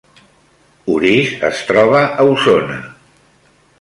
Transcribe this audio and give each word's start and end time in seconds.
Orís 0.93 1.33
es 1.49 1.61
troba 1.73 2.01
a 2.09 2.25
Osona 2.31 2.79